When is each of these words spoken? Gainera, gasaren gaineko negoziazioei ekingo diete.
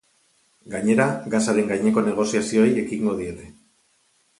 Gainera, 0.75 1.05
gasaren 1.35 1.71
gaineko 1.75 2.07
negoziazioei 2.09 2.77
ekingo 2.87 3.19
diete. 3.25 3.51